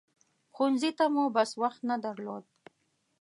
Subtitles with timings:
[0.53, 2.45] ښوونځي ته مو بس وخت نه درلود.